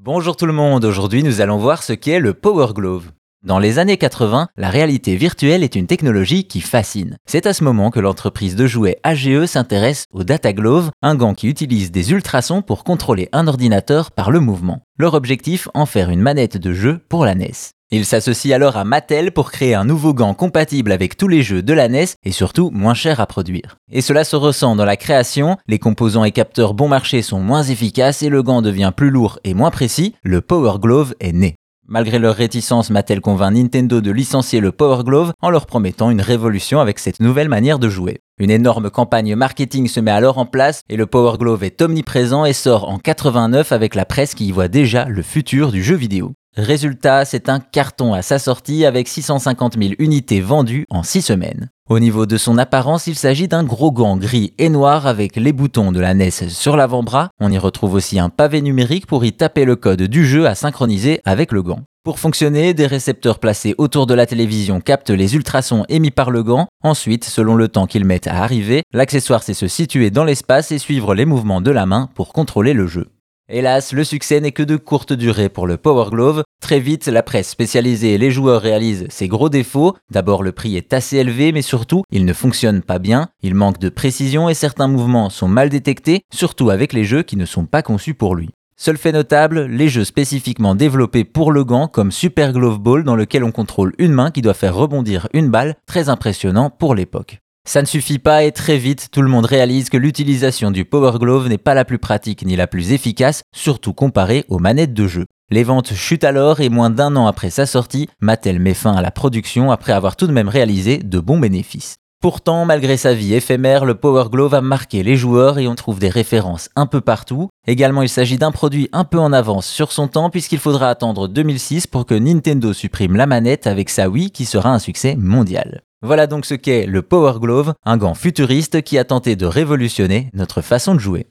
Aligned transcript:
Bonjour 0.00 0.36
tout 0.36 0.46
le 0.46 0.52
monde, 0.52 0.84
aujourd'hui 0.84 1.24
nous 1.24 1.40
allons 1.40 1.58
voir 1.58 1.82
ce 1.82 1.92
qu'est 1.92 2.20
le 2.20 2.32
Power 2.32 2.72
Glove. 2.72 3.10
Dans 3.44 3.58
les 3.58 3.80
années 3.80 3.96
80, 3.96 4.46
la 4.56 4.70
réalité 4.70 5.16
virtuelle 5.16 5.64
est 5.64 5.74
une 5.74 5.88
technologie 5.88 6.44
qui 6.44 6.60
fascine. 6.60 7.16
C'est 7.26 7.46
à 7.46 7.52
ce 7.52 7.64
moment 7.64 7.90
que 7.90 7.98
l'entreprise 7.98 8.54
de 8.54 8.68
jouets 8.68 9.00
AGE 9.02 9.46
s'intéresse 9.46 10.04
au 10.12 10.22
Data 10.22 10.52
Glove, 10.52 10.92
un 11.02 11.16
gant 11.16 11.34
qui 11.34 11.48
utilise 11.48 11.90
des 11.90 12.12
ultrasons 12.12 12.62
pour 12.62 12.84
contrôler 12.84 13.28
un 13.32 13.48
ordinateur 13.48 14.12
par 14.12 14.30
le 14.30 14.38
mouvement. 14.38 14.82
Leur 14.98 15.14
objectif, 15.14 15.68
en 15.74 15.84
faire 15.84 16.10
une 16.10 16.22
manette 16.22 16.58
de 16.58 16.72
jeu 16.72 17.00
pour 17.08 17.24
la 17.24 17.34
NES. 17.34 17.50
Ils 17.90 18.04
s'associent 18.04 18.54
alors 18.54 18.76
à 18.76 18.84
Mattel 18.84 19.32
pour 19.32 19.50
créer 19.50 19.74
un 19.74 19.86
nouveau 19.86 20.12
gant 20.12 20.34
compatible 20.34 20.92
avec 20.92 21.16
tous 21.16 21.26
les 21.26 21.42
jeux 21.42 21.62
de 21.62 21.72
la 21.72 21.88
NES 21.88 22.04
et 22.22 22.32
surtout 22.32 22.70
moins 22.70 22.92
cher 22.92 23.18
à 23.18 23.26
produire. 23.26 23.78
Et 23.90 24.02
cela 24.02 24.24
se 24.24 24.36
ressent 24.36 24.76
dans 24.76 24.84
la 24.84 24.98
création, 24.98 25.56
les 25.66 25.78
composants 25.78 26.24
et 26.24 26.30
capteurs 26.30 26.74
bon 26.74 26.86
marché 26.86 27.22
sont 27.22 27.40
moins 27.40 27.62
efficaces 27.62 28.22
et 28.22 28.28
le 28.28 28.42
gant 28.42 28.60
devient 28.60 28.92
plus 28.94 29.08
lourd 29.08 29.38
et 29.42 29.54
moins 29.54 29.70
précis, 29.70 30.14
le 30.22 30.42
Power 30.42 30.78
Glove 30.78 31.14
est 31.20 31.32
né. 31.32 31.54
Malgré 31.86 32.18
leur 32.18 32.34
réticence, 32.34 32.90
Mattel 32.90 33.22
convainc 33.22 33.54
Nintendo 33.54 34.02
de 34.02 34.10
licencier 34.10 34.60
le 34.60 34.70
Power 34.70 35.02
Glove 35.02 35.32
en 35.40 35.48
leur 35.48 35.64
promettant 35.64 36.10
une 36.10 36.20
révolution 36.20 36.80
avec 36.80 36.98
cette 36.98 37.20
nouvelle 37.20 37.48
manière 37.48 37.78
de 37.78 37.88
jouer. 37.88 38.18
Une 38.38 38.50
énorme 38.50 38.90
campagne 38.90 39.34
marketing 39.34 39.88
se 39.88 40.00
met 40.00 40.10
alors 40.10 40.36
en 40.36 40.44
place 40.44 40.82
et 40.90 40.96
le 40.96 41.06
Power 41.06 41.38
Glove 41.38 41.64
est 41.64 41.80
omniprésent 41.80 42.44
et 42.44 42.52
sort 42.52 42.90
en 42.90 42.98
89 42.98 43.72
avec 43.72 43.94
la 43.94 44.04
presse 44.04 44.34
qui 44.34 44.48
y 44.48 44.52
voit 44.52 44.68
déjà 44.68 45.06
le 45.06 45.22
futur 45.22 45.72
du 45.72 45.82
jeu 45.82 45.96
vidéo. 45.96 46.34
Résultat, 46.58 47.24
c'est 47.24 47.48
un 47.48 47.60
carton 47.60 48.14
à 48.14 48.22
sa 48.22 48.40
sortie 48.40 48.84
avec 48.84 49.06
650 49.06 49.80
000 49.80 49.94
unités 50.00 50.40
vendues 50.40 50.86
en 50.90 51.04
6 51.04 51.22
semaines. 51.22 51.70
Au 51.88 52.00
niveau 52.00 52.26
de 52.26 52.36
son 52.36 52.58
apparence, 52.58 53.06
il 53.06 53.14
s'agit 53.14 53.46
d'un 53.46 53.62
gros 53.62 53.92
gant 53.92 54.16
gris 54.16 54.54
et 54.58 54.68
noir 54.68 55.06
avec 55.06 55.36
les 55.36 55.52
boutons 55.52 55.92
de 55.92 56.00
la 56.00 56.14
NES 56.14 56.32
sur 56.32 56.76
l'avant-bras. 56.76 57.30
On 57.40 57.52
y 57.52 57.58
retrouve 57.58 57.94
aussi 57.94 58.18
un 58.18 58.28
pavé 58.28 58.60
numérique 58.60 59.06
pour 59.06 59.24
y 59.24 59.32
taper 59.32 59.64
le 59.64 59.76
code 59.76 60.02
du 60.02 60.26
jeu 60.26 60.48
à 60.48 60.56
synchroniser 60.56 61.20
avec 61.24 61.52
le 61.52 61.62
gant. 61.62 61.82
Pour 62.02 62.18
fonctionner, 62.18 62.74
des 62.74 62.88
récepteurs 62.88 63.38
placés 63.38 63.76
autour 63.78 64.06
de 64.06 64.14
la 64.14 64.26
télévision 64.26 64.80
captent 64.80 65.10
les 65.10 65.36
ultrasons 65.36 65.84
émis 65.88 66.10
par 66.10 66.32
le 66.32 66.42
gant. 66.42 66.66
Ensuite, 66.82 67.22
selon 67.24 67.54
le 67.54 67.68
temps 67.68 67.86
qu'ils 67.86 68.04
mettent 68.04 68.26
à 68.26 68.42
arriver, 68.42 68.82
l'accessoire 68.92 69.44
sait 69.44 69.54
se 69.54 69.68
situer 69.68 70.10
dans 70.10 70.24
l'espace 70.24 70.72
et 70.72 70.78
suivre 70.78 71.14
les 71.14 71.24
mouvements 71.24 71.60
de 71.60 71.70
la 71.70 71.86
main 71.86 72.10
pour 72.16 72.32
contrôler 72.32 72.72
le 72.72 72.88
jeu. 72.88 73.06
Hélas, 73.50 73.94
le 73.94 74.04
succès 74.04 74.42
n'est 74.42 74.52
que 74.52 74.62
de 74.62 74.76
courte 74.76 75.14
durée 75.14 75.48
pour 75.48 75.66
le 75.66 75.78
Power 75.78 76.10
Glove. 76.10 76.42
Très 76.60 76.80
vite, 76.80 77.06
la 77.06 77.22
presse 77.22 77.48
spécialisée 77.48 78.14
et 78.14 78.18
les 78.18 78.30
joueurs 78.30 78.60
réalisent 78.60 79.06
ses 79.08 79.28
gros 79.28 79.48
défauts. 79.48 79.96
D'abord, 80.10 80.42
le 80.42 80.52
prix 80.52 80.76
est 80.76 80.92
assez 80.92 81.16
élevé, 81.16 81.52
mais 81.52 81.62
surtout, 81.62 82.02
il 82.10 82.24
ne 82.24 82.32
fonctionne 82.32 82.82
pas 82.82 82.98
bien. 82.98 83.28
Il 83.42 83.54
manque 83.54 83.78
de 83.78 83.88
précision 83.88 84.48
et 84.48 84.54
certains 84.54 84.88
mouvements 84.88 85.30
sont 85.30 85.48
mal 85.48 85.68
détectés, 85.68 86.22
surtout 86.32 86.70
avec 86.70 86.92
les 86.92 87.04
jeux 87.04 87.22
qui 87.22 87.36
ne 87.36 87.46
sont 87.46 87.64
pas 87.64 87.82
conçus 87.82 88.14
pour 88.14 88.34
lui. 88.34 88.50
Seul 88.76 88.96
fait 88.96 89.12
notable, 89.12 89.62
les 89.62 89.88
jeux 89.88 90.04
spécifiquement 90.04 90.74
développés 90.76 91.24
pour 91.24 91.50
le 91.50 91.64
gant 91.64 91.88
comme 91.88 92.12
Super 92.12 92.52
Glove 92.52 92.78
Ball 92.78 93.02
dans 93.02 93.16
lequel 93.16 93.42
on 93.42 93.50
contrôle 93.50 93.92
une 93.98 94.12
main 94.12 94.30
qui 94.30 94.40
doit 94.42 94.54
faire 94.54 94.76
rebondir 94.76 95.28
une 95.32 95.50
balle, 95.50 95.74
très 95.86 96.08
impressionnant 96.08 96.70
pour 96.70 96.94
l'époque. 96.94 97.38
Ça 97.66 97.82
ne 97.82 97.86
suffit 97.86 98.20
pas 98.20 98.44
et 98.44 98.52
très 98.52 98.78
vite, 98.78 99.08
tout 99.10 99.20
le 99.20 99.28
monde 99.28 99.46
réalise 99.46 99.90
que 99.90 99.96
l'utilisation 99.96 100.70
du 100.70 100.84
Power 100.84 101.18
Glove 101.18 101.48
n'est 101.48 101.58
pas 101.58 101.74
la 101.74 101.84
plus 101.84 101.98
pratique 101.98 102.44
ni 102.46 102.56
la 102.56 102.66
plus 102.66 102.92
efficace, 102.92 103.42
surtout 103.52 103.92
comparée 103.92 104.44
aux 104.48 104.58
manettes 104.58 104.94
de 104.94 105.06
jeu. 105.06 105.26
Les 105.50 105.64
ventes 105.64 105.94
chutent 105.94 106.24
alors 106.24 106.60
et 106.60 106.68
moins 106.68 106.90
d'un 106.90 107.16
an 107.16 107.26
après 107.26 107.48
sa 107.48 107.64
sortie, 107.64 108.06
Mattel 108.20 108.60
met 108.60 108.74
fin 108.74 108.92
à 108.92 109.00
la 109.00 109.10
production 109.10 109.70
après 109.70 109.94
avoir 109.94 110.14
tout 110.14 110.26
de 110.26 110.32
même 110.32 110.50
réalisé 110.50 110.98
de 110.98 111.20
bons 111.20 111.38
bénéfices. 111.38 111.94
Pourtant, 112.20 112.66
malgré 112.66 112.98
sa 112.98 113.14
vie 113.14 113.32
éphémère, 113.32 113.86
le 113.86 113.94
Power 113.94 114.24
Glove 114.30 114.52
a 114.52 114.60
marqué 114.60 115.02
les 115.02 115.16
joueurs 115.16 115.58
et 115.58 115.66
on 115.66 115.74
trouve 115.74 116.00
des 116.00 116.10
références 116.10 116.68
un 116.76 116.84
peu 116.84 117.00
partout. 117.00 117.48
Également, 117.66 118.02
il 118.02 118.10
s'agit 118.10 118.36
d'un 118.36 118.50
produit 118.50 118.90
un 118.92 119.04
peu 119.04 119.18
en 119.18 119.32
avance 119.32 119.66
sur 119.66 119.90
son 119.90 120.06
temps 120.06 120.28
puisqu'il 120.28 120.58
faudra 120.58 120.90
attendre 120.90 121.28
2006 121.28 121.86
pour 121.86 122.04
que 122.04 122.14
Nintendo 122.14 122.74
supprime 122.74 123.16
la 123.16 123.26
manette 123.26 123.66
avec 123.66 123.88
sa 123.88 124.10
Wii 124.10 124.30
qui 124.30 124.44
sera 124.44 124.74
un 124.74 124.78
succès 124.78 125.16
mondial. 125.16 125.80
Voilà 126.02 126.26
donc 126.26 126.44
ce 126.44 126.54
qu'est 126.54 126.84
le 126.84 127.00
Power 127.00 127.40
Glove, 127.40 127.72
un 127.86 127.96
gant 127.96 128.14
futuriste 128.14 128.82
qui 128.82 128.98
a 128.98 129.04
tenté 129.04 129.34
de 129.34 129.46
révolutionner 129.46 130.28
notre 130.34 130.60
façon 130.60 130.94
de 130.94 131.00
jouer. 131.00 131.26